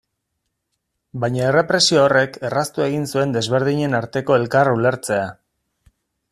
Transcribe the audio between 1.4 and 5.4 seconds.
errepresio horrek erraztu egin zuen desberdinen arteko elkar ulertzea.